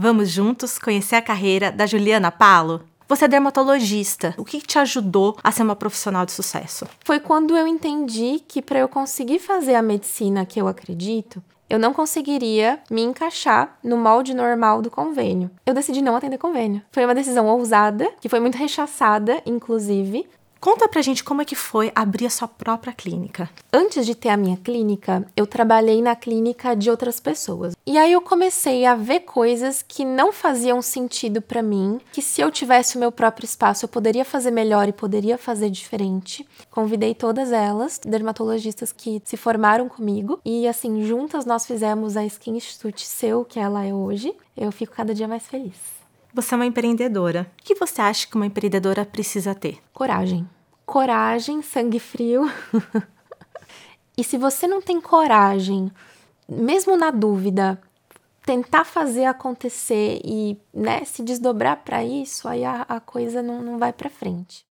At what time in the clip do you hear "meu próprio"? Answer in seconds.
32.98-33.44